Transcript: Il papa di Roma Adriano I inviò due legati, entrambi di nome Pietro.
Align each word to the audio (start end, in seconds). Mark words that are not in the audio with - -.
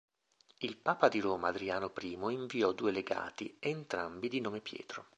Il 0.57 0.77
papa 0.77 1.09
di 1.09 1.19
Roma 1.19 1.49
Adriano 1.49 1.91
I 1.95 2.17
inviò 2.33 2.71
due 2.71 2.89
legati, 2.91 3.55
entrambi 3.59 4.29
di 4.29 4.41
nome 4.41 4.59
Pietro. 4.59 5.05